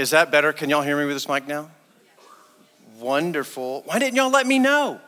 [0.00, 0.54] Is that better?
[0.54, 1.68] Can y'all hear me with this mic now?
[2.98, 3.82] Wonderful.
[3.84, 4.98] Why didn't y'all let me know?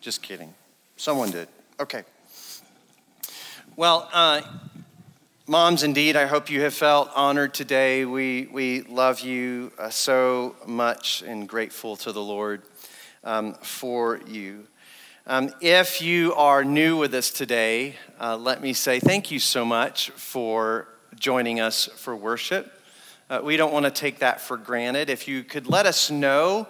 [0.00, 0.54] Just kidding.
[0.96, 1.48] Someone did.
[1.78, 2.04] Okay.
[3.76, 4.40] Well, uh,
[5.46, 8.06] moms, indeed, I hope you have felt honored today.
[8.06, 12.62] We, we love you uh, so much and grateful to the Lord
[13.22, 14.66] um, for you.
[15.26, 19.66] Um, if you are new with us today, uh, let me say thank you so
[19.66, 22.79] much for joining us for worship.
[23.30, 25.08] Uh, we don't want to take that for granted.
[25.08, 26.66] If you could let us know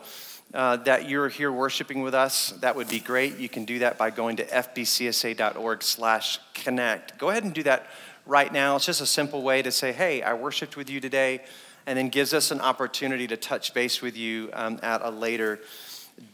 [0.52, 3.38] uh, that you're here worshiping with us, that would be great.
[3.38, 7.16] You can do that by going to fbcsa.org slash connect.
[7.16, 7.86] Go ahead and do that
[8.26, 8.76] right now.
[8.76, 11.40] It's just a simple way to say, hey, I worshiped with you today,
[11.86, 15.60] and then gives us an opportunity to touch base with you um, at a later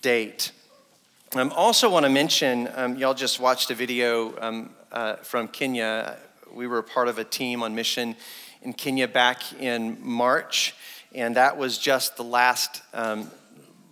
[0.02, 0.50] date.
[1.36, 5.46] I um, also want to mention, um, y'all just watched a video um, uh, from
[5.46, 6.16] Kenya.
[6.52, 8.17] We were part of a team on mission
[8.66, 10.74] in Kenya back in March,
[11.14, 13.30] and that was just the last um,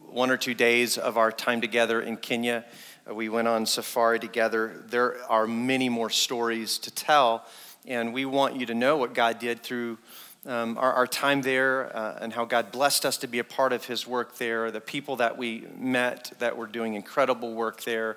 [0.00, 2.64] one or two days of our time together in Kenya.
[3.08, 4.82] Uh, we went on safari together.
[4.88, 7.46] There are many more stories to tell,
[7.86, 9.96] and we want you to know what God did through
[10.44, 13.72] um, our, our, time there uh, and how God blessed us to be a part
[13.72, 18.16] of His work there, the people that we met that were doing incredible work there.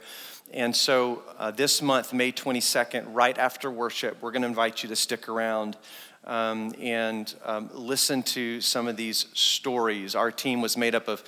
[0.51, 4.89] And so uh, this month, May 22nd, right after worship, we're going to invite you
[4.89, 5.77] to stick around
[6.25, 10.15] um, and um, listen to some of these stories.
[10.15, 11.23] Our team was made up of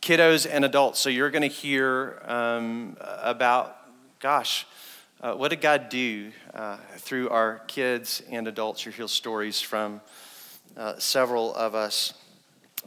[0.00, 3.76] kiddos and adults, so you're going to hear um, about,
[4.20, 4.66] gosh,
[5.20, 8.84] uh, what did God do uh, through our kids and adults?
[8.84, 10.00] You'll hear stories from
[10.76, 12.14] uh, several of us.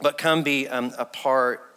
[0.02, 1.74] But come be um, a part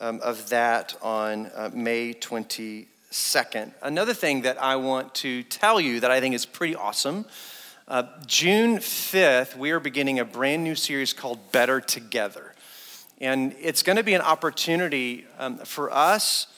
[0.00, 3.72] um, of that on uh, May 22nd.
[3.82, 7.26] Another thing that I want to tell you that I think is pretty awesome
[7.88, 12.54] uh, June 5th, we are beginning a brand new series called Better Together.
[13.18, 16.48] And it's going to be an opportunity um, for us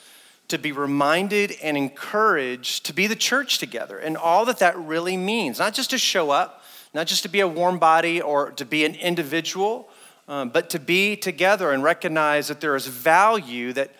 [0.48, 5.16] to be reminded and encouraged to be the church together and all that that really
[5.16, 5.60] means.
[5.60, 8.84] Not just to show up, not just to be a warm body or to be
[8.84, 9.88] an individual,
[10.26, 13.94] um, but to be together and recognize that there is value that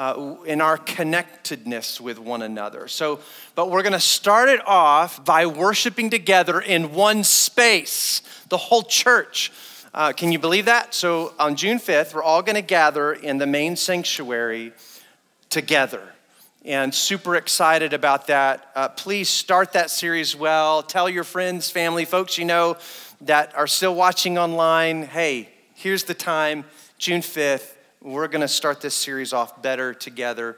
[0.00, 2.88] uh, in our connectedness with one another.
[2.88, 3.20] So,
[3.54, 8.82] but we're going to start it off by worshiping together in one space, the whole
[8.82, 9.52] church.
[9.92, 10.94] Uh, can you believe that?
[10.94, 14.72] So, on June 5th, we're all going to gather in the main sanctuary
[15.50, 16.08] together.
[16.64, 18.70] And super excited about that.
[18.74, 20.82] Uh, please start that series well.
[20.82, 22.78] Tell your friends, family, folks you know
[23.20, 26.64] that are still watching online hey, here's the time,
[26.96, 30.56] June 5th we're going to start this series off better together,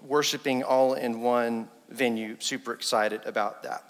[0.00, 2.36] worshiping all in one venue.
[2.40, 3.84] Super excited about that.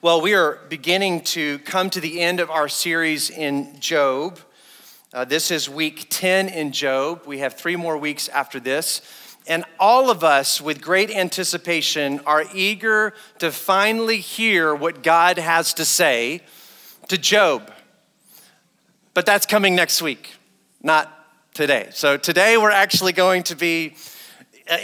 [0.00, 4.40] Well, we are beginning to come to the end of our series in Job.
[5.12, 7.26] Uh, this is week 10 in Job.
[7.26, 9.02] We have three more weeks after this.
[9.46, 15.74] And all of us, with great anticipation, are eager to finally hear what God has
[15.74, 16.40] to say
[17.08, 17.70] to Job.
[19.12, 20.36] But that's coming next week,
[20.82, 21.19] not
[21.54, 21.88] today.
[21.92, 23.96] So today we're actually going to be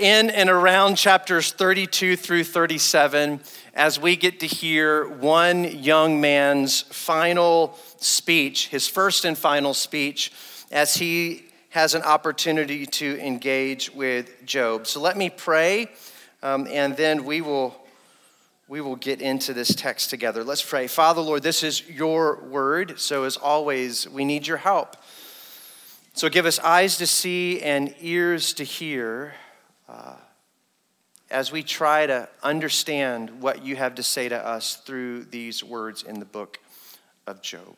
[0.01, 3.41] in and around chapters 32 through 37
[3.75, 10.33] as we get to hear one young man's final speech, his first and final speech,
[10.73, 14.87] as he has an opportunity to engage with Job.
[14.87, 15.91] So let me pray,
[16.43, 17.77] um, and then we will.
[18.69, 20.43] We will get into this text together.
[20.43, 20.89] Let's pray.
[20.89, 22.99] Father, Lord, this is your word.
[22.99, 24.97] So, as always, we need your help.
[26.17, 29.35] So give us eyes to see and ears to hear
[29.87, 30.15] uh,
[31.31, 36.05] as we try to understand what you have to say to us through these words
[36.05, 36.59] in the book
[37.27, 37.77] of Job.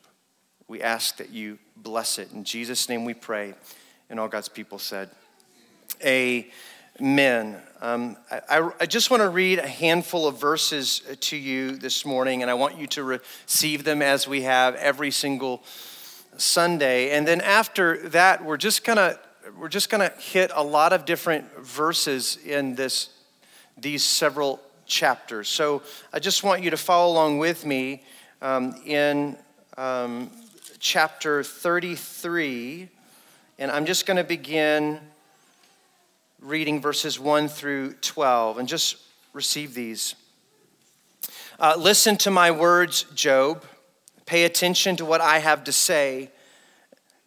[0.69, 2.31] We ask that you bless it.
[2.31, 3.55] In Jesus' name we pray.
[4.09, 5.09] And all God's people said,
[6.01, 7.57] Amen.
[7.81, 12.41] Um, I, I, just want to read a handful of verses to you this morning,
[12.41, 15.61] and I want you to receive them as we have every single
[16.41, 17.11] Sunday.
[17.11, 19.17] And then after that, we're just gonna
[19.57, 23.09] we're just gonna hit a lot of different verses in this
[23.77, 25.47] these several chapters.
[25.47, 25.81] So
[26.11, 28.03] I just want you to follow along with me
[28.41, 29.37] um, in
[29.77, 30.29] um,
[30.79, 32.89] chapter 33,
[33.59, 34.99] and I'm just going to begin
[36.41, 38.97] reading verses 1 through 12 and just
[39.33, 40.15] receive these.
[41.59, 43.63] Uh, Listen to my words, Job.
[44.29, 46.29] Pay attention to what I have to say.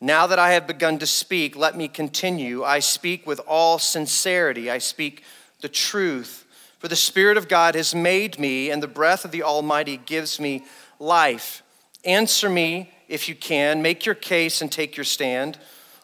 [0.00, 2.62] Now that I have begun to speak, let me continue.
[2.62, 4.70] I speak with all sincerity.
[4.70, 5.24] I speak
[5.62, 6.46] the truth.
[6.78, 10.38] For the Spirit of God has made me, and the breath of the Almighty gives
[10.38, 10.64] me
[11.00, 11.64] life.
[12.04, 13.82] Answer me if you can.
[13.82, 15.58] Make your case and take your stand.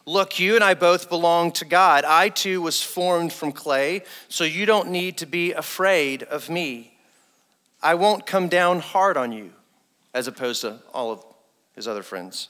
[0.05, 2.03] Look, you and I both belong to God.
[2.03, 6.97] I too was formed from clay, so you don't need to be afraid of me.
[7.81, 9.53] I won't come down hard on you,
[10.13, 11.23] as opposed to all of
[11.75, 12.49] his other friends.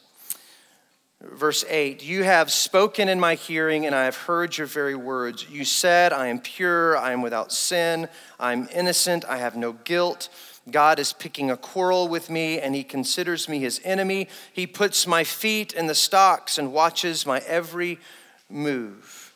[1.22, 5.50] Verse 8 You have spoken in my hearing, and I have heard your very words.
[5.50, 8.08] You said, I am pure, I am without sin,
[8.40, 10.30] I am innocent, I have no guilt.
[10.72, 14.28] God is picking a quarrel with me, and he considers me his enemy.
[14.54, 18.00] He puts my feet in the stocks and watches my every
[18.50, 19.34] move.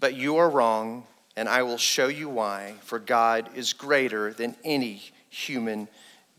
[0.00, 1.04] But you are wrong,
[1.36, 5.86] and I will show you why, for God is greater than any human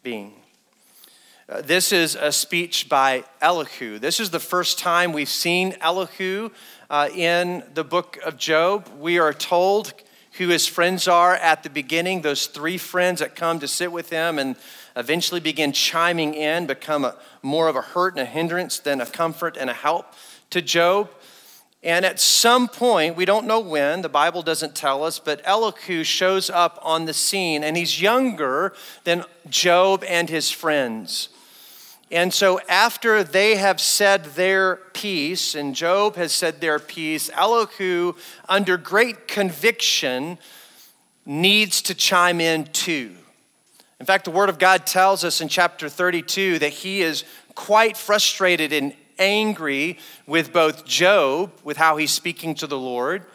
[0.02, 0.41] being.
[1.52, 4.00] Uh, this is a speech by Elihu.
[4.00, 6.50] This is the first time we've seen Elihu
[6.90, 8.88] uh, in the book of Job.
[8.98, 9.94] We are told
[10.38, 14.12] who his friends are at the beginning, those three friends that come to sit with
[14.12, 14.56] him and
[14.96, 19.06] eventually begin chiming in, become a, more of a hurt and a hindrance than a
[19.06, 20.06] comfort and a help
[20.52, 21.10] to Job.
[21.84, 26.06] And at some point, we don't know when, the Bible doesn't tell us, but Elihu
[26.06, 28.72] shows up on the scene, and he's younger
[29.04, 31.28] than Job and his friends.
[32.12, 38.16] And so, after they have said their piece, and Job has said their piece, Elihu,
[38.50, 40.38] under great conviction,
[41.26, 43.16] needs to chime in too.
[44.02, 47.24] In fact, the Word of God tells us in chapter 32 that he is
[47.56, 49.98] quite frustrated and angry
[50.28, 53.26] with both Job, with how he's speaking to the Lord,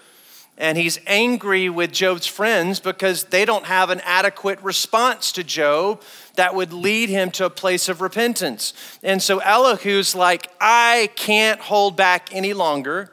[0.59, 6.03] and he's angry with Job's friends because they don't have an adequate response to Job
[6.37, 8.73] that would lead him to a place of repentance.
[9.03, 13.13] And so Elihu's like, I can't hold back any longer.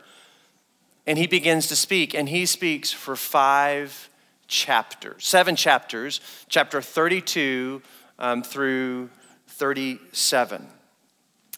[1.06, 4.10] And he begins to speak, and he speaks for five
[4.48, 7.82] chapters, seven chapters, chapter 32
[8.20, 9.10] um, through
[9.48, 10.66] 37.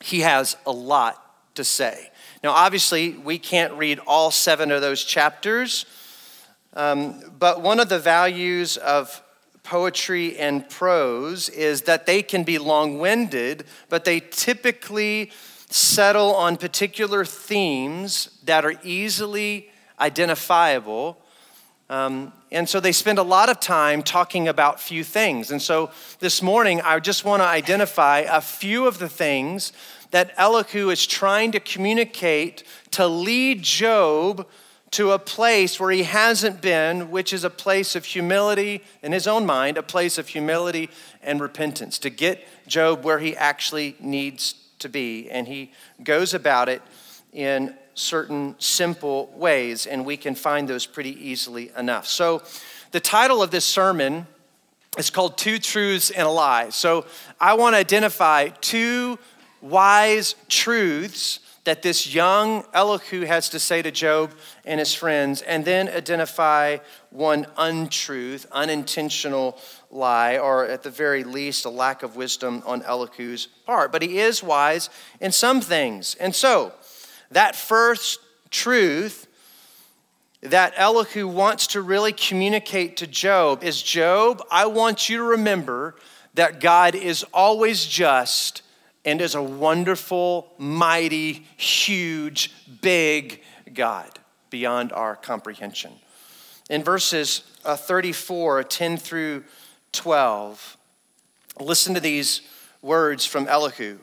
[0.02, 1.22] He has a lot
[1.56, 2.10] to say.
[2.46, 5.88] Now, obviously, we can't read all seven of those chapters,
[6.76, 9.24] um, but one of the values of
[9.64, 15.32] poetry and prose is that they can be long winded, but they typically
[15.72, 21.18] settle on particular themes that are easily identifiable.
[21.90, 25.50] Um, and so they spend a lot of time talking about few things.
[25.50, 29.74] And so this morning, I just want to identify a few of the things
[30.16, 34.48] that Elihu is trying to communicate to lead Job
[34.92, 39.28] to a place where he hasn't been, which is a place of humility in his
[39.28, 40.90] own mind, a place of humility
[41.22, 45.30] and repentance, to get Job where he actually needs to be.
[45.30, 46.82] And he goes about it
[47.34, 52.08] in certain simple ways, and we can find those pretty easily enough.
[52.08, 52.42] So,
[52.92, 54.28] the title of this sermon
[54.98, 56.70] is called Two Truths and a Lie.
[56.70, 57.06] So,
[57.38, 59.20] I want to identify two
[59.70, 64.32] wise truths that this young Elihu has to say to Job
[64.64, 66.78] and his friends, and then identify
[67.10, 69.58] one untruth, unintentional
[69.90, 73.92] lie, or at the very least, a lack of wisdom on Elihu's part.
[73.92, 76.16] But he is wise in some things.
[76.20, 76.72] And so,
[77.32, 78.20] that first
[78.52, 79.26] truth
[80.42, 85.96] that Elihu wants to really communicate to Job is Job, I want you to remember
[86.36, 88.62] that God is always just
[89.06, 93.42] and is a wonderful, mighty, huge, big
[93.74, 94.10] God
[94.50, 95.94] beyond our comprehension.
[96.70, 99.44] In verses uh, 34, 10 through
[99.92, 100.78] 12,
[101.60, 102.42] listen to these
[102.82, 104.00] words from Elihu.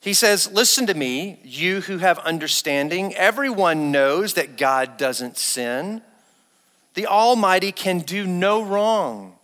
[0.00, 3.14] He says, Listen to me, you who have understanding.
[3.16, 6.02] Everyone knows that God doesn't sin.
[6.94, 9.35] The Almighty can do no wrong.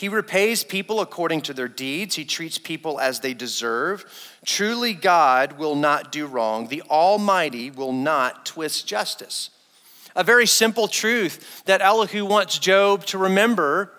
[0.00, 2.14] He repays people according to their deeds.
[2.14, 4.06] He treats people as they deserve.
[4.46, 6.68] Truly, God will not do wrong.
[6.68, 9.50] The Almighty will not twist justice.
[10.16, 13.92] A very simple truth that Elihu wants Job to remember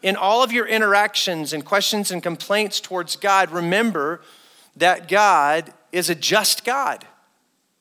[0.00, 3.50] in all of your interactions and questions and complaints towards God.
[3.50, 4.20] Remember
[4.76, 7.04] that God is a just God.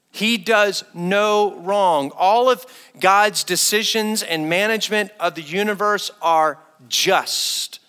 [0.09, 2.09] He does no wrong.
[2.17, 2.65] All of
[2.99, 6.57] God's decisions and management of the universe are
[6.87, 7.79] just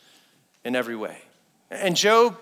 [0.64, 1.18] in every way.
[1.70, 2.36] And Job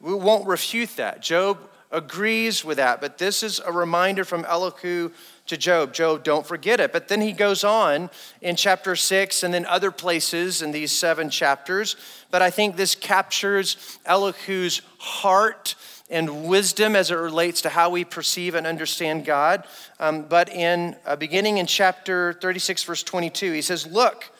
[0.00, 1.22] won't refute that.
[1.22, 1.58] Job
[1.90, 3.00] agrees with that.
[3.00, 5.10] But this is a reminder from Elihu
[5.46, 6.92] to Job Job, don't forget it.
[6.92, 11.28] But then he goes on in chapter six and then other places in these seven
[11.28, 11.96] chapters.
[12.30, 15.74] But I think this captures Elihu's heart
[16.08, 19.64] and wisdom as it relates to how we perceive and understand God.
[19.98, 24.30] Um, but in uh, beginning in chapter 36, verse 22, he says, Look,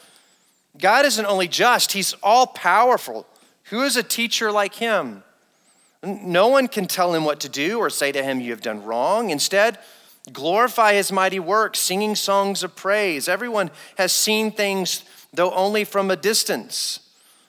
[0.79, 3.27] God isn't only just, He's all powerful.
[3.65, 5.23] Who is a teacher like Him?
[6.03, 8.85] No one can tell Him what to do or say to Him, You have done
[8.85, 9.31] wrong.
[9.31, 9.79] Instead,
[10.33, 13.29] glorify His mighty works, singing songs of praise.
[13.29, 17.01] Everyone has seen things, though only from a distance.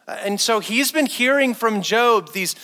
[0.08, 2.56] Uh, and so he's been hearing from Job these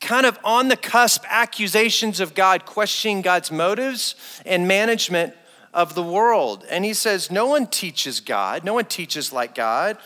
[0.00, 4.14] kind of on the cusp accusations of God, questioning God's motives
[4.44, 5.34] and management
[5.72, 6.64] of the world.
[6.70, 9.98] And he says, No one teaches God, no one teaches like God.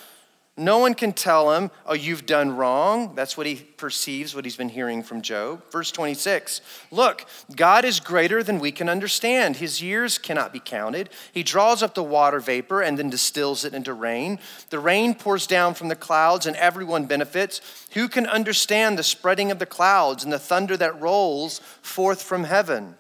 [0.59, 3.15] No one can tell him, Oh, you've done wrong.
[3.15, 5.71] That's what he perceives, what he's been hearing from Job.
[5.71, 9.57] Verse 26 Look, God is greater than we can understand.
[9.57, 11.11] His years cannot be counted.
[11.33, 14.39] He draws up the water vapor and then distills it into rain.
[14.71, 17.61] The rain pours down from the clouds and everyone benefits.
[17.93, 22.45] Who can understand the spreading of the clouds and the thunder that rolls forth from
[22.45, 22.95] heaven?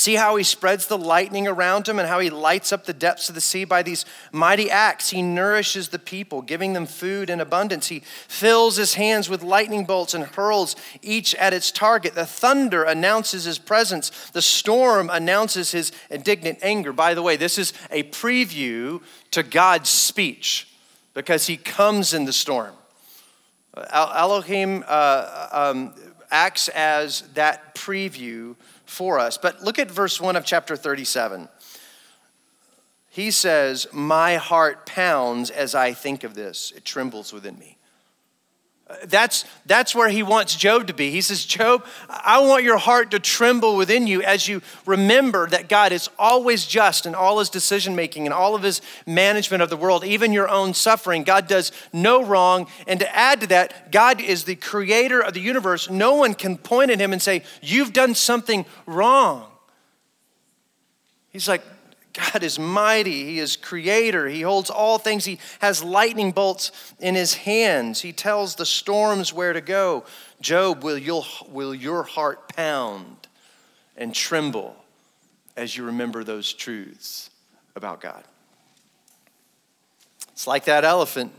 [0.00, 3.28] See how he spreads the lightning around him and how he lights up the depths
[3.28, 5.10] of the sea by these mighty acts.
[5.10, 7.88] He nourishes the people, giving them food in abundance.
[7.88, 12.14] He fills his hands with lightning bolts and hurls each at its target.
[12.14, 16.94] The thunder announces his presence, the storm announces his indignant anger.
[16.94, 19.02] By the way, this is a preview
[19.32, 20.66] to God's speech
[21.12, 22.72] because he comes in the storm.
[23.76, 25.92] Elihu uh, um,
[26.30, 28.56] acts as that preview
[28.90, 29.38] for us.
[29.38, 31.48] But look at verse 1 of chapter 37.
[33.08, 37.76] He says, My heart pounds as I think of this, it trembles within me.
[39.04, 41.10] That's, that's where he wants Job to be.
[41.10, 45.68] He says, Job, I want your heart to tremble within you as you remember that
[45.68, 49.70] God is always just in all his decision making and all of his management of
[49.70, 51.24] the world, even your own suffering.
[51.24, 52.66] God does no wrong.
[52.86, 55.88] And to add to that, God is the creator of the universe.
[55.88, 59.46] No one can point at him and say, You've done something wrong.
[61.30, 61.62] He's like,
[62.12, 63.24] God is mighty.
[63.24, 64.26] He is creator.
[64.26, 65.24] He holds all things.
[65.24, 68.00] He has lightning bolts in his hands.
[68.00, 70.04] He tells the storms where to go.
[70.40, 73.28] Job, will, you will your heart pound
[73.96, 74.76] and tremble
[75.56, 77.30] as you remember those truths
[77.76, 78.24] about God?
[80.32, 81.32] It's like that elephant.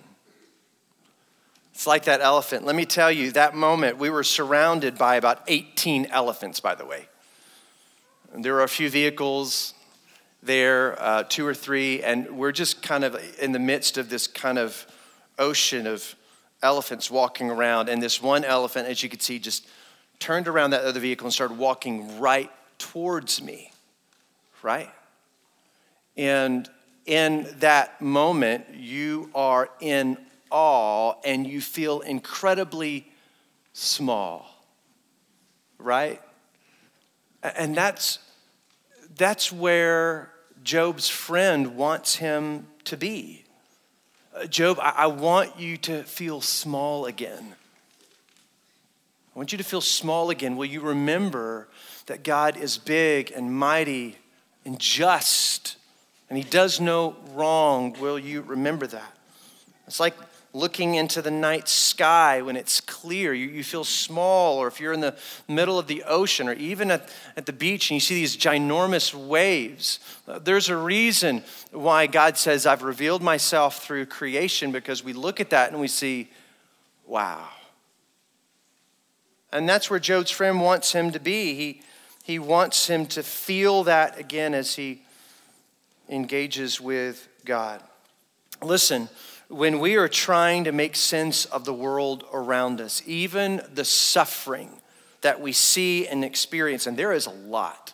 [1.73, 2.65] It's like that elephant.
[2.65, 6.85] Let me tell you, that moment, we were surrounded by about 18 elephants, by the
[6.85, 7.07] way.
[8.31, 9.73] And there were a few vehicles,
[10.43, 14.27] there, uh, two or three, and we're just kind of in the midst of this
[14.27, 14.87] kind of
[15.37, 16.15] ocean of
[16.63, 17.89] elephants walking around.
[17.89, 19.67] And this one elephant, as you could see, just
[20.19, 23.71] turned around that other vehicle and started walking right towards me,
[24.61, 24.89] right?
[26.17, 26.69] And
[27.05, 30.17] in that moment, you are in
[30.49, 33.07] awe and you feel incredibly
[33.73, 34.45] small,
[35.77, 36.21] right?
[37.41, 38.19] And that's
[39.17, 40.31] that's where
[40.63, 43.45] Job's friend wants him to be.
[44.35, 47.55] Uh, Job, I, I want you to feel small again.
[49.35, 50.55] I want you to feel small again.
[50.57, 51.67] Will you remember
[52.05, 54.17] that God is big and mighty
[54.65, 55.77] and just
[56.29, 57.93] and he does no wrong?
[57.99, 59.17] Will you remember that?
[59.85, 60.15] It's like
[60.53, 63.33] looking into the night sky when it's clear.
[63.33, 65.15] You, you feel small, or if you're in the
[65.47, 69.13] middle of the ocean, or even at, at the beach and you see these ginormous
[69.13, 69.99] waves.
[70.27, 75.39] Uh, there's a reason why God says, I've revealed myself through creation, because we look
[75.39, 76.29] at that and we see,
[77.05, 77.47] wow.
[79.53, 81.55] And that's where Job's friend wants him to be.
[81.55, 81.81] He,
[82.23, 85.01] he wants him to feel that again as he
[86.09, 87.81] engages with God.
[88.61, 89.09] Listen,
[89.51, 94.69] when we are trying to make sense of the world around us, even the suffering
[95.21, 97.93] that we see and experience, and there is a lot.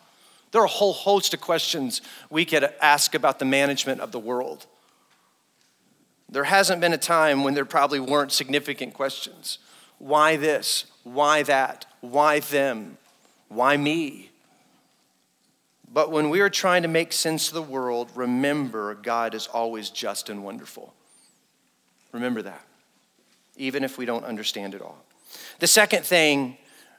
[0.52, 2.00] There are a whole host of questions
[2.30, 4.66] we could ask about the management of the world.
[6.30, 9.58] There hasn't been a time when there probably weren't significant questions.
[9.98, 10.84] Why this?
[11.02, 11.86] Why that?
[12.00, 12.98] Why them?
[13.48, 14.30] Why me?
[15.92, 19.90] But when we are trying to make sense of the world, remember God is always
[19.90, 20.94] just and wonderful.
[22.12, 22.64] Remember that,
[23.56, 25.04] even if we don't understand it all.
[25.58, 26.56] The second thing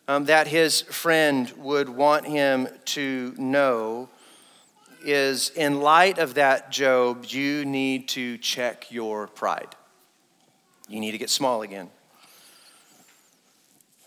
[0.08, 4.10] um, that his friend would want him to know
[5.04, 9.76] is in light of that, Job, you need to check your pride.
[10.88, 11.90] You need to get small again.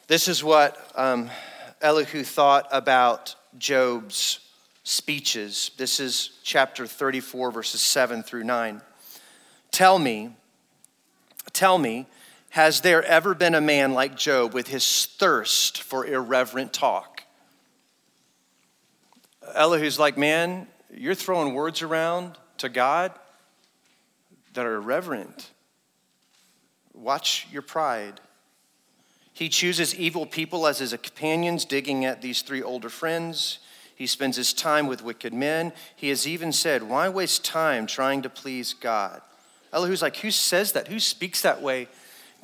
[0.09, 1.31] This is what um,
[1.81, 4.41] Elihu thought about Job's
[4.85, 5.71] speeches.
[5.77, 8.83] This is chapter 34, verses 7 through 9.
[9.71, 10.37] Tell me,
[11.53, 12.07] tell me,
[12.51, 17.25] has there ever been a man like Job with his thirst for irreverent talk?
[19.57, 23.13] Elihu's like, man, you're throwing words around to God
[24.55, 25.51] that are irreverent.
[26.93, 28.21] Watch your pride.
[29.33, 33.61] He chooses evil people as his companions, digging at these three older friends.
[33.95, 35.73] He spends his time with wicked men.
[35.97, 39.23] He has even said, Why waste time trying to please God?
[39.73, 40.89] Elihu's like, Who says that?
[40.89, 41.89] Who speaks that way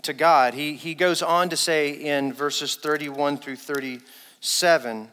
[0.02, 0.54] to God?
[0.54, 5.08] He, he goes on to say in verses 31 through 37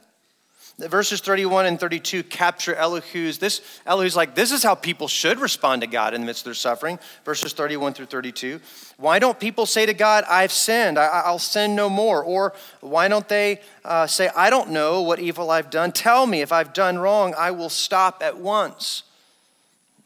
[0.78, 3.38] Verses 31 and 32 capture Elihu's.
[3.38, 6.46] This Elihu's like, this is how people should respond to God in the midst of
[6.46, 7.00] their suffering.
[7.24, 8.60] Verses 31 through 32.
[8.98, 12.22] Why don't people say to God, I've sinned, I, will sin no more?
[12.22, 15.94] Or why don't they uh, say, I don't know what evil I've done?
[15.94, 19.04] Tell me if I've done wrong, I will stop at once.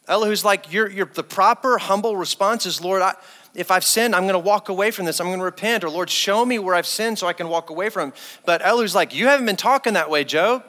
[0.10, 3.13] Elihu's like, you're, you're, the proper humble response is, Lord, I,
[3.54, 5.20] if I've sinned, I'm going to walk away from this.
[5.20, 5.84] I'm going to repent.
[5.84, 8.13] Or, Lord, show me where I've sinned so I can walk away from.
[8.46, 10.63] But Elihu's like, You haven't been talking that way, Job.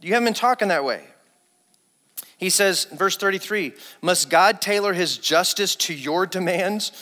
[0.00, 1.04] You haven't been talking that way.
[2.36, 6.92] He says, verse 33 Must God tailor his justice to your demands?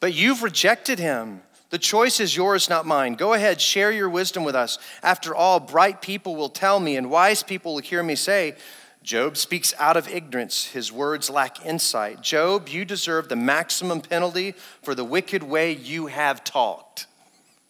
[0.00, 1.42] But you've rejected him.
[1.70, 3.14] The choice is yours, not mine.
[3.14, 4.78] Go ahead, share your wisdom with us.
[5.02, 8.54] After all, bright people will tell me, and wise people will hear me say,
[9.04, 10.64] Job speaks out of ignorance.
[10.64, 12.22] His words lack insight.
[12.22, 17.06] Job, you deserve the maximum penalty for the wicked way you have talked.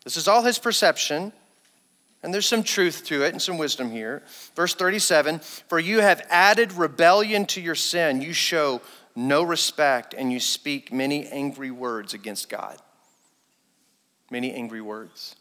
[0.05, 1.33] This is all his perception,
[2.23, 4.23] and there's some truth to it and some wisdom here.
[4.55, 8.23] Verse 37 For you have added rebellion to your sin.
[8.23, 8.81] You show
[9.17, 12.79] no respect, and you speak many angry words against God.
[14.31, 15.35] Many angry words.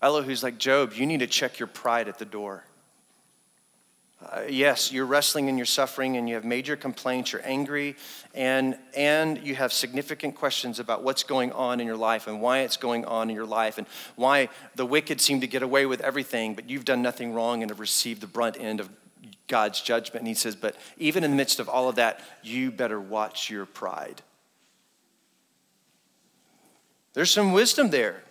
[0.00, 2.64] Elihu's like, Job, you need to check your pride at the door.
[4.22, 7.96] Uh, yes, you're wrestling and you're suffering and you have major complaints, you're angry,
[8.34, 12.58] and, and you have significant questions about what's going on in your life and why
[12.58, 16.02] it's going on in your life and why the wicked seem to get away with
[16.02, 18.90] everything, but you've done nothing wrong and have received the brunt end of
[19.48, 20.20] God's judgment.
[20.20, 23.48] And he says, But even in the midst of all of that, you better watch
[23.48, 24.20] your pride.
[27.14, 28.22] There's some wisdom there.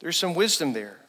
[0.00, 0.99] There's some wisdom there.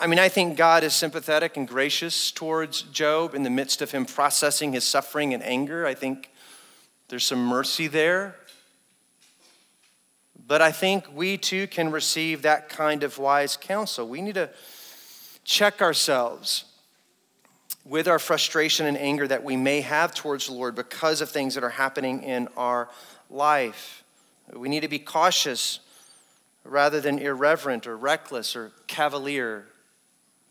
[0.00, 3.92] I mean, I think God is sympathetic and gracious towards Job in the midst of
[3.92, 5.86] him processing his suffering and anger.
[5.86, 6.30] I think
[7.08, 8.34] there's some mercy there.
[10.46, 14.08] But I think we too can receive that kind of wise counsel.
[14.08, 14.50] We need to
[15.44, 16.64] check ourselves
[17.84, 21.54] with our frustration and anger that we may have towards the Lord because of things
[21.54, 22.88] that are happening in our
[23.30, 24.02] life.
[24.52, 25.80] We need to be cautious
[26.64, 29.66] rather than irreverent or reckless or cavalier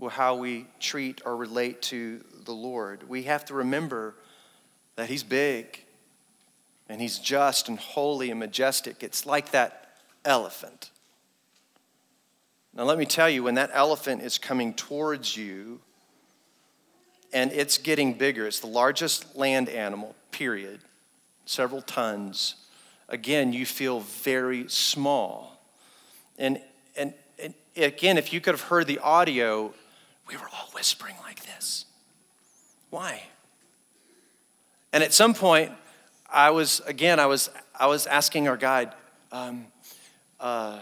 [0.10, 3.08] how we treat or relate to the Lord.
[3.08, 4.16] We have to remember
[4.96, 5.84] that He's big
[6.88, 9.04] and He's just and holy and majestic.
[9.04, 10.92] It's like that elephant.
[12.74, 15.80] Now, let me tell you, when that elephant is coming towards you
[17.32, 20.82] and it's getting bigger, it's the largest land animal, period,
[21.46, 22.56] several tons.
[23.08, 25.62] Again, you feel very small.
[26.38, 26.60] And,
[26.98, 29.74] and, and again, if you could have heard the audio,
[30.28, 31.86] we were all whispering like this.
[32.90, 33.24] Why?
[34.94, 35.72] And at some point,
[36.32, 38.94] I was, again, I was, I was asking our guide,
[39.32, 39.68] um,
[40.40, 40.80] uh,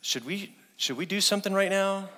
[0.00, 2.08] should, we, should we do something right now?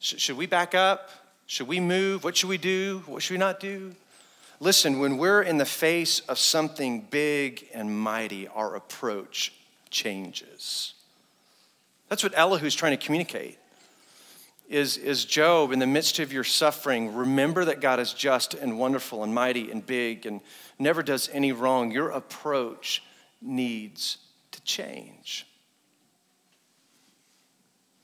[0.00, 1.10] Sh- should we back up?
[1.46, 2.24] Should we move?
[2.24, 3.02] What should we do?
[3.06, 3.94] What should we not do?
[4.58, 9.52] Listen, when we're in the face of something big and mighty, our approach
[9.90, 10.94] changes.
[12.08, 13.59] That's what Elihu's trying to communicate
[14.70, 18.78] is, is Job, in the midst of your suffering, remember that God is just and
[18.78, 20.40] wonderful and mighty and big and
[20.78, 21.90] never does any wrong.
[21.90, 23.02] Your approach
[23.42, 24.18] needs
[24.52, 25.46] to change.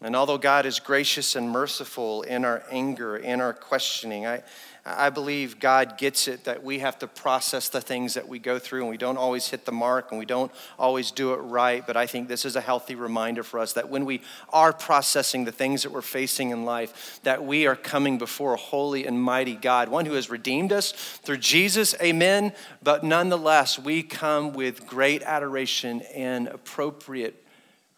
[0.03, 4.43] And although God is gracious and merciful in our anger, in our questioning, I,
[4.85, 8.59] I believe God gets it that we have to process the things that we go
[8.59, 11.85] through and we don't always hit the mark and we don't always do it right.
[11.85, 15.45] But I think this is a healthy reminder for us that when we are processing
[15.45, 19.21] the things that we're facing in life, that we are coming before a holy and
[19.21, 22.53] mighty God, one who has redeemed us through Jesus, amen.
[22.83, 27.43] But nonetheless, we come with great adoration and appropriate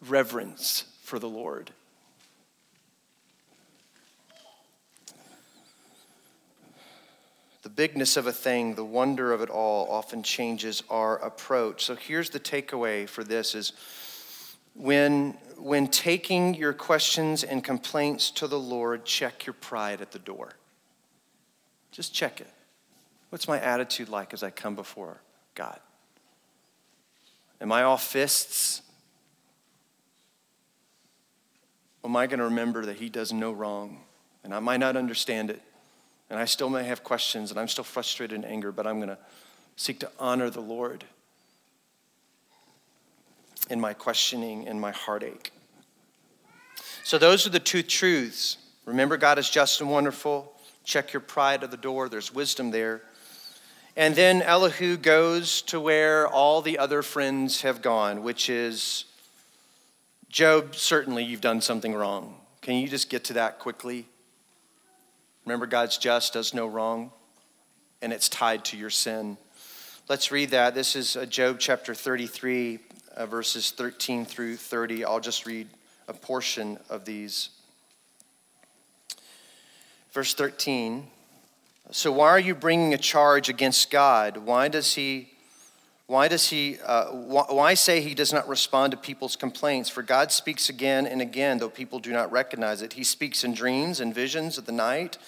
[0.07, 1.71] reverence for the Lord.
[7.69, 11.85] The bigness of a thing, the wonder of it all often changes our approach.
[11.85, 13.73] So here's the takeaway for this is
[14.73, 20.17] when when taking your questions and complaints to the Lord, check your pride at the
[20.17, 20.53] door.
[21.91, 22.49] Just check it.
[23.29, 25.21] What's my attitude like as I come before
[25.53, 25.79] God?
[27.61, 28.81] Am I all fists?
[32.03, 33.99] Am I going to remember that He does no wrong?
[34.43, 35.61] And I might not understand it.
[36.29, 39.09] And I still may have questions and I'm still frustrated and anger, but I'm going
[39.09, 39.17] to
[39.75, 41.03] seek to honor the Lord
[43.69, 45.51] in my questioning and my heartache.
[47.03, 48.57] So, those are the two truths.
[48.85, 50.53] Remember, God is just and wonderful.
[50.83, 53.01] Check your pride at the door, there's wisdom there.
[53.95, 59.05] And then Elihu goes to where all the other friends have gone, which is
[60.29, 62.35] Job, certainly you've done something wrong.
[62.61, 64.05] Can you just get to that quickly?
[65.49, 67.09] Remember, God's just, does no wrong,
[68.03, 69.35] and it's tied to your sin.
[70.07, 70.75] Let's read that.
[70.75, 72.77] This is uh, Job chapter 33,
[73.17, 75.05] uh, verses 13 through 30.
[75.05, 75.67] I'll just read
[76.07, 77.49] a portion of these.
[80.11, 81.07] Verse 13
[81.89, 84.37] So, why are you bringing a charge against God?
[84.37, 85.31] Why does he
[86.09, 89.89] why does he, uh, why say he does not respond to people's complaints?
[89.91, 92.93] For God speaks again and again, though people do not recognize it.
[92.93, 95.19] He speaks in dreams and visions of the night.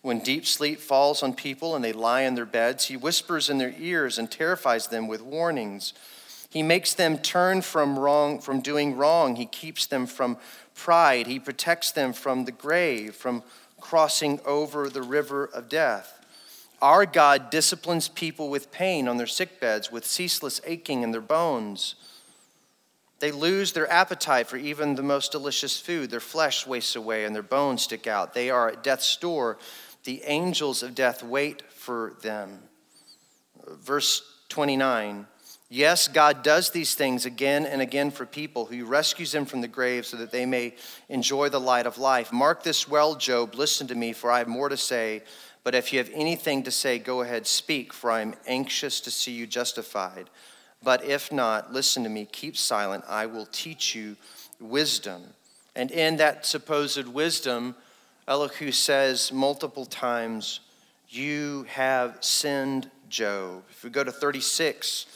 [0.00, 3.58] When deep sleep falls on people and they lie in their beds, he whispers in
[3.58, 5.92] their ears and terrifies them with warnings.
[6.48, 9.36] He makes them turn from wrong, from doing wrong.
[9.36, 10.38] He keeps them from
[10.74, 11.26] pride.
[11.26, 13.42] He protects them from the grave, from
[13.78, 16.19] crossing over the river of death.
[16.82, 21.20] Our God disciplines people with pain on their sick beds, with ceaseless aching in their
[21.20, 21.96] bones.
[23.18, 26.10] They lose their appetite for even the most delicious food.
[26.10, 28.32] Their flesh wastes away and their bones stick out.
[28.32, 29.58] They are at death's door.
[30.04, 32.60] The angels of death wait for them.
[33.68, 35.26] Verse 29
[35.72, 39.68] Yes, God does these things again and again for people who rescues them from the
[39.68, 40.74] grave so that they may
[41.08, 42.32] enjoy the light of life.
[42.32, 43.54] Mark this well, Job.
[43.54, 45.22] Listen to me, for I have more to say.
[45.62, 49.10] But if you have anything to say, go ahead, speak, for I am anxious to
[49.10, 50.30] see you justified.
[50.82, 53.04] But if not, listen to me, keep silent.
[53.06, 54.16] I will teach you
[54.58, 55.22] wisdom.
[55.76, 57.74] And in that supposed wisdom,
[58.26, 60.60] Elihu says multiple times,
[61.08, 63.64] You have sinned, Job.
[63.68, 65.06] If we go to 36,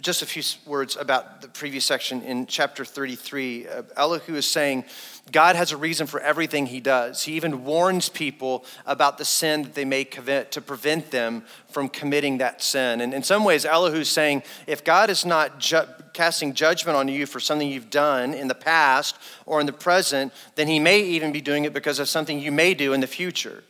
[0.00, 3.66] just a few words about the previous section in chapter 33.
[3.66, 4.84] Uh, Elihu is saying
[5.32, 7.24] God has a reason for everything he does.
[7.24, 11.88] He even warns people about the sin that they may commit to prevent them from
[11.88, 13.00] committing that sin.
[13.00, 15.82] And in some ways, Elihu is saying if God is not ju-
[16.12, 20.32] casting judgment on you for something you've done in the past or in the present,
[20.54, 23.06] then he may even be doing it because of something you may do in the
[23.06, 23.64] future.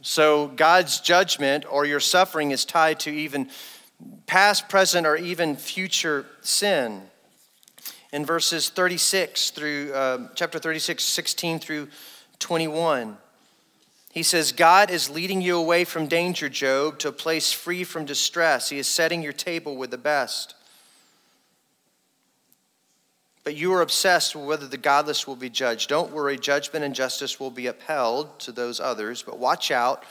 [0.00, 3.48] So God's judgment or your suffering is tied to even
[4.26, 7.02] past, present, or even future sin.
[8.12, 11.88] In verses 36 through uh, chapter 36, 16 through
[12.38, 13.16] 21,
[14.12, 18.04] he says, God is leading you away from danger, Job, to a place free from
[18.04, 18.70] distress.
[18.70, 20.54] He is setting your table with the best.
[23.42, 25.88] But you are obsessed with whether the godless will be judged.
[25.88, 30.04] Don't worry, judgment and justice will be upheld to those others, but watch out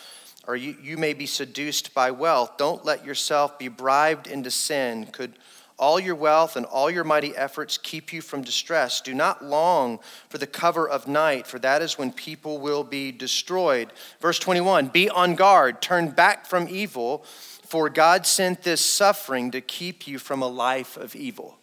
[0.47, 2.57] or you, you may be seduced by wealth.
[2.57, 5.05] Don't let yourself be bribed into sin.
[5.05, 5.33] Could
[5.79, 9.01] all your wealth and all your mighty efforts keep you from distress?
[9.01, 13.11] Do not long for the cover of night, for that is when people will be
[13.11, 13.91] destroyed.
[14.19, 17.25] Verse 21 Be on guard, turn back from evil,
[17.63, 21.57] for God sent this suffering to keep you from a life of evil.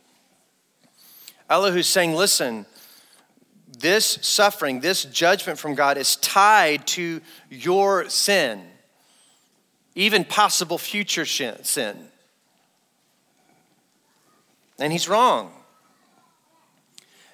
[1.48, 2.66] Elihu's saying, Listen,
[3.78, 8.62] this suffering, this judgment from God is tied to your sin,
[9.94, 11.96] even possible future sin.
[14.78, 15.52] And he's wrong.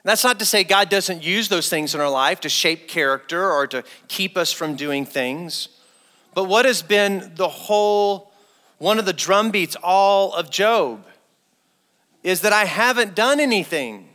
[0.07, 3.51] That's not to say God doesn't use those things in our life to shape character
[3.51, 5.69] or to keep us from doing things.
[6.33, 8.33] But what has been the whole,
[8.79, 11.05] one of the drumbeats all of Job
[12.23, 14.09] is that I haven't done anything.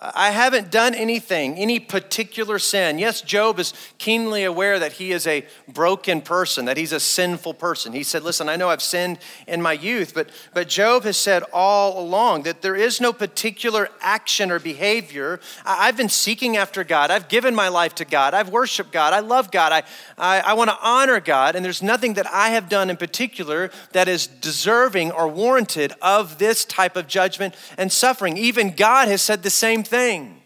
[0.00, 3.00] I haven't done anything, any particular sin.
[3.00, 7.54] Yes, Job is keenly aware that he is a broken person, that he's a sinful
[7.54, 7.92] person.
[7.92, 11.42] He said, Listen, I know I've sinned in my youth, but, but Job has said
[11.52, 15.40] all along that there is no particular action or behavior.
[15.64, 17.10] I've been seeking after God.
[17.10, 18.34] I've given my life to God.
[18.34, 19.12] I've worshiped God.
[19.12, 19.72] I love God.
[19.72, 19.82] I,
[20.16, 21.56] I, I want to honor God.
[21.56, 26.38] And there's nothing that I have done in particular that is deserving or warranted of
[26.38, 28.36] this type of judgment and suffering.
[28.36, 30.40] Even God has said the same thing.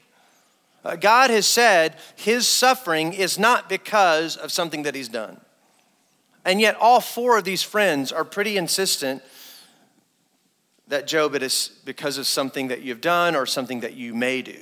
[0.85, 5.41] Uh, God has said his suffering is not because of something that he's done.
[6.45, 9.23] And yet, all four of these friends are pretty insistent
[10.89, 14.43] that Job, it is because of something that you've done or something that you may
[14.43, 14.59] do.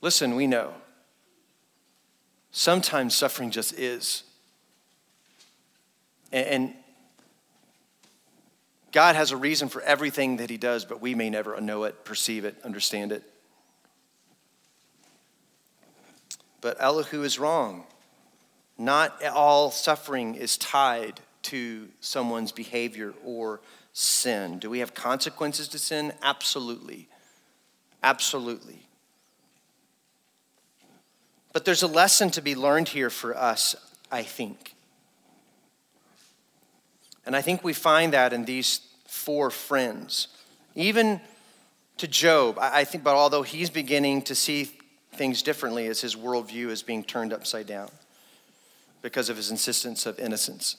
[0.00, 0.74] Listen, we know.
[2.50, 4.24] Sometimes suffering just is.
[6.32, 6.74] And
[8.96, 12.02] God has a reason for everything that He does, but we may never know it,
[12.06, 13.22] perceive it, understand it.
[16.62, 17.84] But Elihu is wrong.
[18.78, 23.60] Not all suffering is tied to someone's behavior or
[23.92, 24.58] sin.
[24.60, 26.14] Do we have consequences to sin?
[26.22, 27.06] Absolutely.
[28.02, 28.80] Absolutely.
[31.52, 33.76] But there's a lesson to be learned here for us,
[34.10, 34.74] I think.
[37.26, 38.85] And I think we find that in these
[39.16, 40.28] four friends.
[40.74, 41.20] Even
[41.96, 44.70] to Job, I think, but although he's beginning to see
[45.14, 47.90] things differently as his worldview is being turned upside down
[49.00, 50.76] because of his insistence of innocence,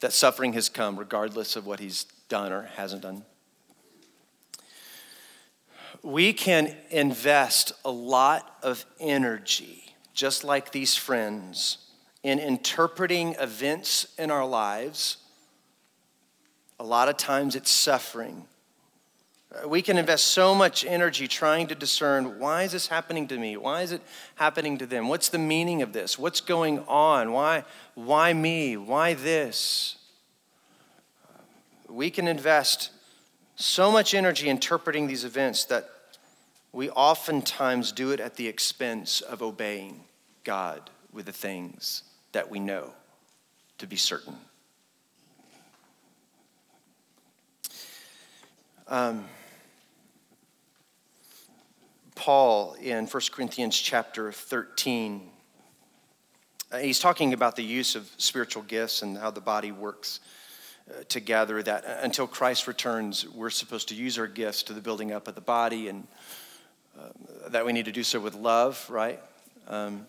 [0.00, 3.24] that suffering has come regardless of what he's done or hasn't done.
[6.02, 11.78] We can invest a lot of energy, just like these friends,
[12.24, 15.18] in interpreting events in our lives
[16.78, 18.44] a lot of times it's suffering.
[19.50, 23.38] Uh, we can invest so much energy trying to discern why is this happening to
[23.38, 23.56] me?
[23.56, 24.02] Why is it
[24.36, 25.08] happening to them?
[25.08, 26.18] What's the meaning of this?
[26.18, 27.32] What's going on?
[27.32, 27.64] Why,
[27.94, 28.76] why me?
[28.76, 29.96] Why this?
[31.88, 32.90] We can invest
[33.56, 35.88] so much energy interpreting these events that
[36.72, 40.04] we oftentimes do it at the expense of obeying
[40.44, 42.92] God with the things that we know
[43.78, 44.36] to be certain.
[48.90, 49.26] Um,
[52.14, 55.28] Paul in 1 Corinthians chapter 13,
[56.72, 60.20] uh, he's talking about the use of spiritual gifts and how the body works
[60.88, 61.62] uh, together.
[61.62, 65.34] That until Christ returns, we're supposed to use our gifts to the building up of
[65.34, 66.06] the body, and
[66.98, 69.20] uh, that we need to do so with love, right?
[69.66, 70.06] Um,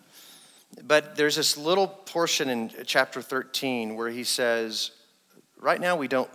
[0.84, 4.92] but there's this little portion in chapter 13 where he says,
[5.58, 6.30] Right now we don't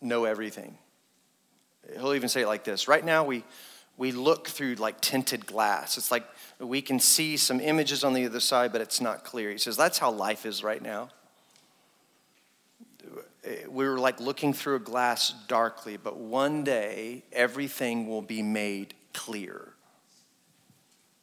[0.00, 0.78] know everything
[1.98, 2.88] he'll even say it like this.
[2.88, 3.44] Right now we
[3.96, 5.98] we look through like tinted glass.
[5.98, 6.24] It's like
[6.58, 9.50] we can see some images on the other side but it's not clear.
[9.50, 11.10] He says that's how life is right now.
[13.68, 19.74] We're like looking through a glass darkly but one day everything will be made clear.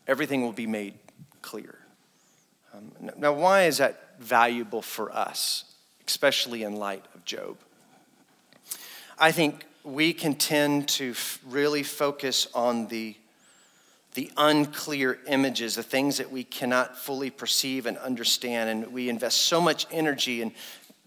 [0.07, 0.93] Everything will be made
[1.41, 1.79] clear.
[2.73, 5.63] Um, now why is that valuable for us
[6.07, 7.57] especially in light of job?
[9.19, 13.15] I think we can tend to f- really focus on the,
[14.15, 18.69] the unclear images, the things that we cannot fully perceive and understand.
[18.69, 20.51] And we invest so much energy and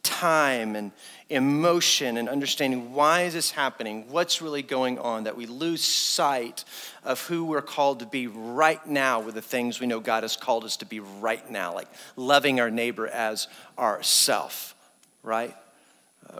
[0.02, 0.92] time and
[1.28, 6.64] emotion and understanding why is this happening what's really going on that we lose sight
[7.04, 10.36] of who we're called to be right now with the things we know god has
[10.36, 13.46] called us to be right now like loving our neighbor as
[13.78, 14.74] ourself
[15.22, 15.54] right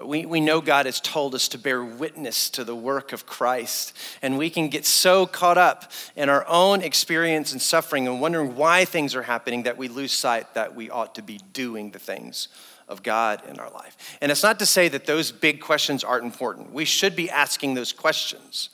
[0.05, 3.97] we, we know God has told us to bear witness to the work of Christ.
[4.23, 8.57] And we can get so caught up in our own experience and suffering and wondering
[8.57, 11.99] why things are happening that we lose sight that we ought to be doing the
[11.99, 12.49] things
[12.89, 13.97] of God in our life.
[14.21, 16.73] And it's not to say that those big questions aren't important.
[16.73, 18.71] We should be asking those questions.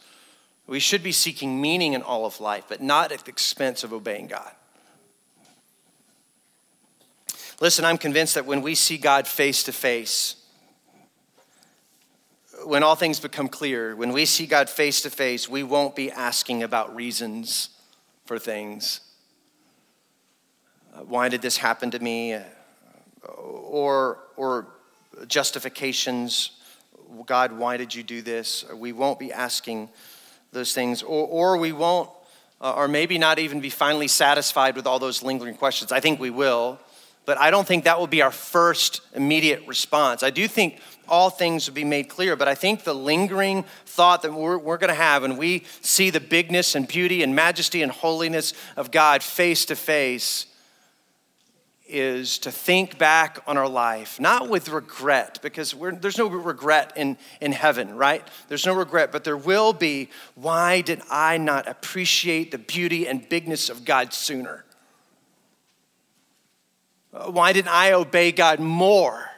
[0.66, 3.92] We should be seeking meaning in all of life, but not at the expense of
[3.92, 4.50] obeying God.
[7.60, 10.36] Listen, I'm convinced that when we see God face to face,
[12.66, 16.10] when all things become clear, when we see God face to face, we won't be
[16.10, 17.70] asking about reasons
[18.24, 19.00] for things.
[20.92, 22.34] Uh, why did this happen to me?
[22.34, 22.42] Uh,
[23.28, 24.66] or, or
[25.28, 26.50] justifications.
[27.24, 28.64] God, why did you do this?
[28.74, 29.88] We won't be asking
[30.50, 31.04] those things.
[31.04, 32.10] Or, or we won't,
[32.60, 35.92] uh, or maybe not even be finally satisfied with all those lingering questions.
[35.92, 36.80] I think we will,
[37.26, 40.24] but I don't think that will be our first immediate response.
[40.24, 44.22] I do think all things will be made clear, but I think the lingering thought
[44.22, 47.82] that we're, we're going to have when we see the bigness and beauty and majesty
[47.82, 50.46] and holiness of God face to face
[51.88, 57.16] is to think back on our life, not with regret, because there's no regret in,
[57.40, 58.26] in heaven, right?
[58.48, 63.28] There's no regret, but there will be why did I not appreciate the beauty and
[63.28, 64.64] bigness of God sooner?
[67.10, 69.30] Why didn't I obey God more?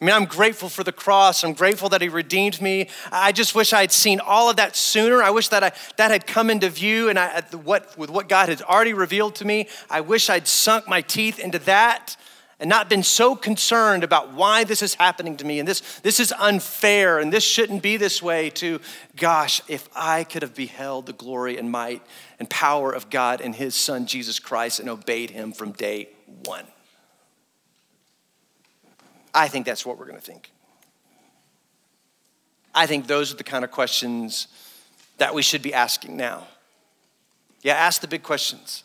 [0.00, 1.44] I mean, I'm grateful for the cross.
[1.44, 2.88] I'm grateful that He redeemed me.
[3.10, 5.22] I just wish I had seen all of that sooner.
[5.22, 8.48] I wish that I, that had come into view and I, what, with what God
[8.48, 9.68] had already revealed to me.
[9.88, 12.16] I wish I'd sunk my teeth into that
[12.60, 16.20] and not been so concerned about why this is happening to me and this, this
[16.20, 18.80] is unfair and this shouldn't be this way to
[19.16, 22.02] gosh if i could have beheld the glory and might
[22.38, 26.08] and power of god and his son jesus christ and obeyed him from day
[26.44, 26.64] one
[29.34, 30.52] I think that's what we're going to think.
[32.74, 34.48] I think those are the kind of questions
[35.18, 36.46] that we should be asking now.
[37.62, 38.84] Yeah, ask the big questions.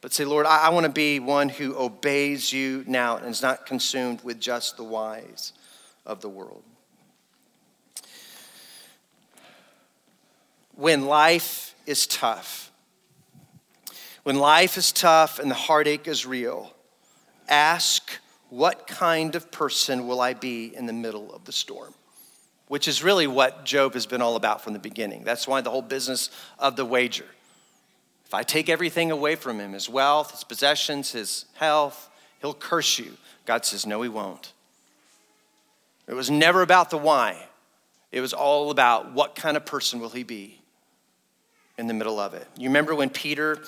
[0.00, 3.40] But say, Lord, I, I want to be one who obeys you now and is
[3.40, 5.52] not consumed with just the whys
[6.04, 6.62] of the world.
[10.74, 12.70] When life is tough,
[14.24, 16.74] when life is tough and the heartache is real,
[17.48, 18.10] ask
[18.54, 21.92] what kind of person will I be in the middle of the storm?
[22.68, 25.24] Which is really what Job has been all about from the beginning.
[25.24, 27.26] That's why the whole business of the wager.
[28.24, 32.08] If I take everything away from him, his wealth, his possessions, his health,
[32.40, 33.16] he'll curse you.
[33.44, 34.52] God says, No, he won't.
[36.06, 37.48] It was never about the why,
[38.12, 40.60] it was all about what kind of person will he be
[41.76, 42.46] in the middle of it.
[42.56, 43.64] You remember when Peter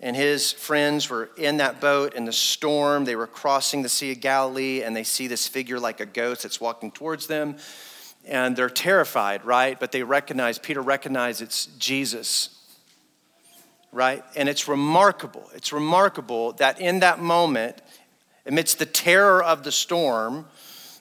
[0.00, 3.04] and his friends were in that boat in the storm.
[3.04, 6.42] They were crossing the Sea of Galilee, and they see this figure like a ghost
[6.42, 7.56] that's walking towards them.
[8.26, 9.78] And they're terrified, right?
[9.78, 12.58] But they recognize, Peter recognizes it's Jesus,
[13.92, 14.24] right?
[14.34, 15.48] And it's remarkable.
[15.54, 17.80] It's remarkable that in that moment,
[18.46, 20.46] amidst the terror of the storm,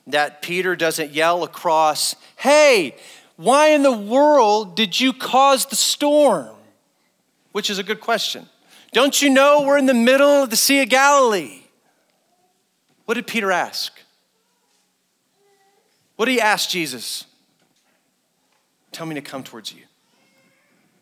[0.08, 2.96] that Peter doesn't yell across, Hey,
[3.36, 6.56] why in the world did you cause the storm?
[7.52, 8.48] Which is a good question.
[8.94, 11.62] Don't you know we're in the middle of the Sea of Galilee?
[13.06, 13.92] What did Peter ask?
[16.16, 17.26] What did he ask Jesus?
[18.92, 19.82] Tell me to come towards you.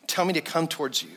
[0.08, 1.10] Tell me to come towards you.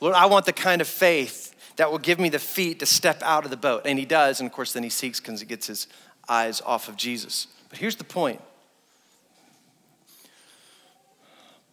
[0.00, 3.22] Lord, I want the kind of faith that will give me the feet to step
[3.22, 3.82] out of the boat.
[3.84, 5.88] And he does, and of course, then he seeks because he gets his
[6.28, 7.48] eyes off of Jesus.
[7.68, 8.40] But here's the point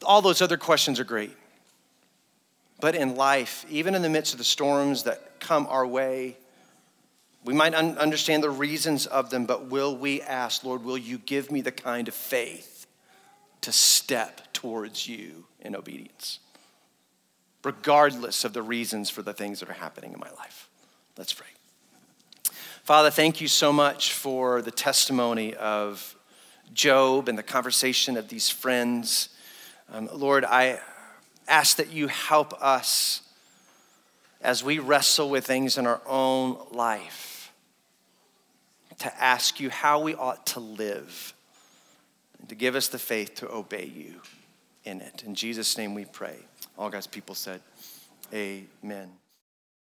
[0.05, 1.31] all those other questions are great.
[2.83, 6.35] But in life, even in the midst of the storms that come our way,
[7.45, 11.17] we might un- understand the reasons of them, but will we ask, Lord, will you
[11.17, 12.85] give me the kind of faith
[13.61, 16.39] to step towards you in obedience,
[17.63, 20.67] regardless of the reasons for the things that are happening in my life?
[21.17, 21.47] Let's pray.
[22.83, 26.17] Father, thank you so much for the testimony of
[26.73, 29.29] Job and the conversation of these friends.
[29.89, 30.81] Um, Lord, I
[31.47, 33.21] ask that you help us
[34.41, 37.53] as we wrestle with things in our own life
[38.99, 41.33] to ask you how we ought to live
[42.39, 44.21] and to give us the faith to obey you
[44.83, 45.23] in it.
[45.25, 46.37] In Jesus' name we pray.
[46.77, 47.61] All God's people said,
[48.33, 49.09] Amen.